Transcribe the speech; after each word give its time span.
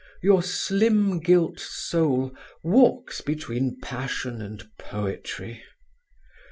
Your 0.23 0.41
slim 0.41 1.19
gilt 1.19 1.59
soul 1.59 2.35
walks 2.63 3.21
between 3.21 3.79
passion 3.81 4.41
and 4.41 4.67
poetry. 4.79 5.63